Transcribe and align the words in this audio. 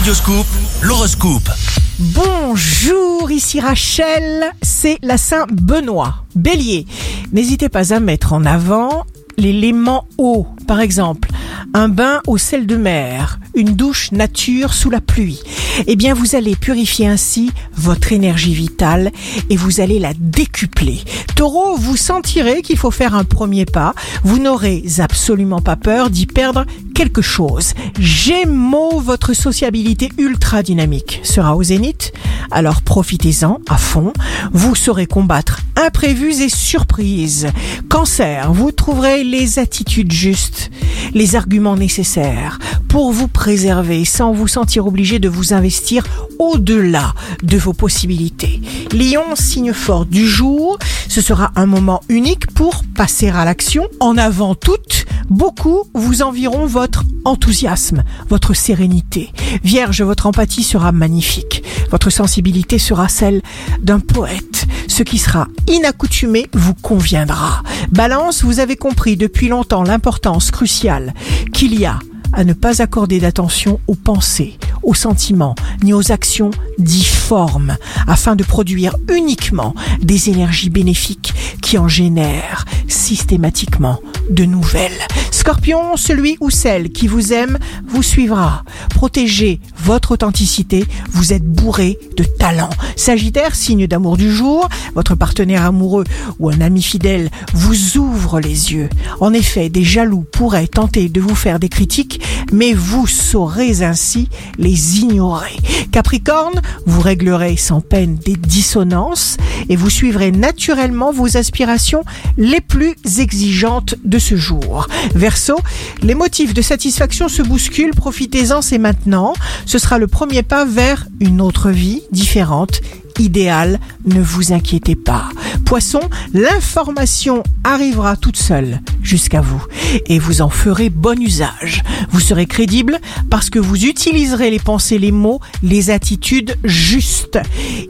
Radioscoop, 0.00 0.46
l'horoscope. 0.80 1.50
Bonjour, 1.98 3.30
ici 3.30 3.60
Rachel, 3.60 4.50
c'est 4.62 4.96
la 5.02 5.18
Saint 5.18 5.44
Benoît. 5.52 6.24
Bélier, 6.34 6.86
n'hésitez 7.32 7.68
pas 7.68 7.92
à 7.92 8.00
mettre 8.00 8.32
en 8.32 8.46
avant 8.46 9.04
l'élément 9.36 10.06
eau, 10.16 10.46
par 10.66 10.80
exemple 10.80 11.28
un 11.74 11.88
bain 11.88 12.20
au 12.26 12.38
sel 12.38 12.66
de 12.66 12.76
mer, 12.76 13.39
une 13.54 13.74
douche 13.74 14.12
nature 14.12 14.74
sous 14.74 14.90
la 14.90 15.00
pluie. 15.00 15.40
Eh 15.86 15.96
bien, 15.96 16.14
vous 16.14 16.34
allez 16.34 16.56
purifier 16.56 17.06
ainsi 17.06 17.52
votre 17.74 18.12
énergie 18.12 18.54
vitale 18.54 19.12
et 19.48 19.56
vous 19.56 19.80
allez 19.80 19.98
la 19.98 20.12
décupler. 20.14 21.00
Taureau, 21.36 21.76
vous 21.76 21.96
sentirez 21.96 22.62
qu'il 22.62 22.76
faut 22.76 22.90
faire 22.90 23.14
un 23.14 23.24
premier 23.24 23.64
pas. 23.64 23.94
Vous 24.24 24.38
n'aurez 24.38 24.84
absolument 24.98 25.60
pas 25.60 25.76
peur 25.76 26.10
d'y 26.10 26.26
perdre 26.26 26.64
quelque 26.94 27.22
chose. 27.22 27.72
Gémeaux, 27.98 29.00
votre 29.00 29.32
sociabilité 29.32 30.10
ultra 30.18 30.62
dynamique 30.62 31.20
sera 31.22 31.56
au 31.56 31.62
zénith. 31.62 32.12
Alors 32.50 32.82
profitez-en 32.82 33.60
à 33.68 33.78
fond. 33.78 34.12
Vous 34.52 34.74
saurez 34.74 35.06
combattre 35.06 35.60
imprévus 35.76 36.42
et 36.42 36.48
surprises. 36.48 37.48
Cancer, 37.88 38.52
vous 38.52 38.72
trouverez 38.72 39.24
les 39.24 39.58
attitudes 39.58 40.12
justes, 40.12 40.70
les 41.14 41.36
arguments 41.36 41.76
nécessaires 41.76 42.58
pour 42.90 43.12
vous 43.12 43.28
préserver 43.28 44.04
sans 44.04 44.32
vous 44.32 44.48
sentir 44.48 44.84
obligé 44.84 45.20
de 45.20 45.28
vous 45.28 45.54
investir 45.54 46.02
au-delà 46.40 47.14
de 47.40 47.56
vos 47.56 47.72
possibilités. 47.72 48.60
Lion, 48.92 49.36
signe 49.36 49.72
fort 49.72 50.06
du 50.06 50.26
jour, 50.26 50.76
ce 51.08 51.20
sera 51.20 51.52
un 51.54 51.66
moment 51.66 52.00
unique 52.08 52.48
pour 52.48 52.82
passer 52.96 53.28
à 53.28 53.44
l'action. 53.44 53.86
En 54.00 54.18
avant 54.18 54.56
toute, 54.56 55.06
beaucoup 55.30 55.84
vous 55.94 56.22
envieront 56.22 56.66
votre 56.66 57.04
enthousiasme, 57.24 58.02
votre 58.28 58.54
sérénité. 58.54 59.30
Vierge, 59.62 60.02
votre 60.02 60.26
empathie 60.26 60.64
sera 60.64 60.90
magnifique. 60.90 61.62
Votre 61.92 62.10
sensibilité 62.10 62.80
sera 62.80 63.08
celle 63.08 63.40
d'un 63.80 64.00
poète. 64.00 64.66
Ce 64.88 65.04
qui 65.04 65.18
sera 65.18 65.46
inaccoutumé 65.68 66.48
vous 66.54 66.74
conviendra. 66.74 67.62
Balance, 67.92 68.42
vous 68.42 68.58
avez 68.58 68.74
compris 68.74 69.16
depuis 69.16 69.46
longtemps 69.46 69.84
l'importance 69.84 70.50
cruciale 70.50 71.14
qu'il 71.52 71.78
y 71.78 71.86
a 71.86 72.00
à 72.32 72.44
ne 72.44 72.52
pas 72.52 72.82
accorder 72.82 73.20
d'attention 73.20 73.80
aux 73.86 73.94
pensées, 73.94 74.58
aux 74.82 74.94
sentiments, 74.94 75.54
ni 75.82 75.92
aux 75.92 76.12
actions 76.12 76.50
difformes, 76.78 77.76
afin 78.06 78.36
de 78.36 78.44
produire 78.44 78.96
uniquement 79.12 79.74
des 80.00 80.30
énergies 80.30 80.70
bénéfiques 80.70 81.32
qui 81.60 81.78
en 81.78 81.88
génèrent 81.88 82.64
systématiquement 82.88 84.00
de 84.30 84.44
nouvelles. 84.44 85.06
Scorpion, 85.40 85.96
celui 85.96 86.36
ou 86.40 86.50
celle 86.50 86.90
qui 86.92 87.06
vous 87.06 87.32
aime 87.32 87.56
vous 87.88 88.02
suivra. 88.02 88.62
Protégez 88.90 89.58
votre 89.78 90.10
authenticité, 90.12 90.84
vous 91.12 91.32
êtes 91.32 91.46
bourré 91.46 91.98
de 92.18 92.24
talent. 92.24 92.68
Sagittaire, 92.94 93.54
signe 93.54 93.86
d'amour 93.86 94.18
du 94.18 94.30
jour, 94.30 94.68
votre 94.94 95.14
partenaire 95.14 95.64
amoureux 95.64 96.04
ou 96.40 96.50
un 96.50 96.60
ami 96.60 96.82
fidèle 96.82 97.30
vous 97.54 97.96
ouvre 97.96 98.38
les 98.38 98.74
yeux. 98.74 98.90
En 99.20 99.32
effet, 99.32 99.70
des 99.70 99.82
jaloux 99.82 100.26
pourraient 100.30 100.66
tenter 100.66 101.08
de 101.08 101.22
vous 101.22 101.34
faire 101.34 101.58
des 101.58 101.70
critiques, 101.70 102.20
mais 102.52 102.74
vous 102.74 103.06
saurez 103.06 103.82
ainsi 103.82 104.28
les 104.58 104.98
ignorer. 104.98 105.56
Capricorne, 105.90 106.60
vous 106.84 107.00
réglerez 107.00 107.56
sans 107.56 107.80
peine 107.80 108.16
des 108.16 108.36
dissonances 108.36 109.38
et 109.70 109.76
vous 109.76 109.88
suivrez 109.88 110.32
naturellement 110.32 111.12
vos 111.12 111.38
aspirations 111.38 112.04
les 112.36 112.60
plus 112.60 112.94
exigeantes 113.18 113.94
de 114.04 114.18
ce 114.18 114.36
jour. 114.36 114.86
Verseau, 115.30 115.60
les 116.02 116.16
motifs 116.16 116.54
de 116.54 116.60
satisfaction 116.60 117.28
se 117.28 117.40
bousculent, 117.40 117.94
profitez-en, 117.94 118.62
c'est 118.62 118.78
maintenant. 118.78 119.32
Ce 119.64 119.78
sera 119.78 119.96
le 119.96 120.08
premier 120.08 120.42
pas 120.42 120.64
vers 120.64 121.06
une 121.20 121.40
autre 121.40 121.70
vie 121.70 122.02
différente 122.10 122.80
idéale, 123.20 123.78
ne 124.06 124.20
vous 124.20 124.52
inquiétez 124.52 124.96
pas. 124.96 125.28
Poisson, 125.64 126.00
l'information 126.34 127.44
arrivera 127.62 128.16
toute 128.16 128.38
seule 128.38 128.80
jusqu'à 129.04 129.40
vous 129.40 129.64
et 130.06 130.18
vous 130.18 130.42
en 130.42 130.48
ferez 130.50 130.90
bon 130.90 131.22
usage. 131.22 131.84
Vous 132.10 132.18
serez 132.18 132.46
crédible 132.46 132.98
parce 133.30 133.50
que 133.50 133.60
vous 133.60 133.84
utiliserez 133.84 134.50
les 134.50 134.58
pensées, 134.58 134.98
les 134.98 135.12
mots, 135.12 135.38
les 135.62 135.90
attitudes 135.90 136.56
justes. 136.64 137.38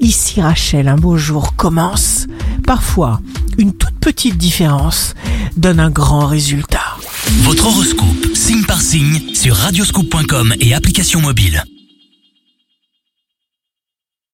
Ici 0.00 0.42
Rachel, 0.42 0.88
un 0.88 0.96
beau 0.96 1.16
jour 1.16 1.56
commence. 1.56 2.26
Parfois, 2.66 3.22
une 3.56 3.72
toute 3.72 3.98
petite 3.98 4.36
différence 4.36 5.14
donne 5.56 5.80
un 5.80 5.90
grand 5.90 6.26
résultat. 6.26 6.89
Votre 7.38 7.66
horoscope, 7.66 8.26
signe 8.34 8.64
par 8.64 8.80
signe, 8.80 9.34
sur 9.34 9.56
radioscoop.com 9.56 10.54
et 10.60 10.74
application 10.74 11.20
mobile. 11.20 11.64